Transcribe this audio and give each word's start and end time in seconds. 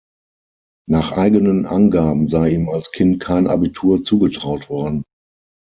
Nach 0.87 1.11
eigenen 1.11 1.67
Angaben 1.67 2.27
sei 2.27 2.49
ihm 2.55 2.69
als 2.69 2.89
Kind 2.91 3.19
kein 3.19 3.45
Abitur 3.45 4.03
zugetraut 4.03 4.67
worden. 4.67 5.03